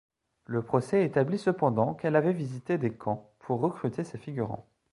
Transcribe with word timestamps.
Le 0.47 0.63
procès 0.63 1.05
établit 1.05 1.37
cependant 1.37 1.93
qu'elle 1.93 2.15
avait 2.15 2.33
visité 2.33 2.79
des 2.79 2.91
camps 2.91 3.29
pour 3.37 3.59
recruter 3.59 4.03
ses 4.03 4.17
figurants. 4.17 4.65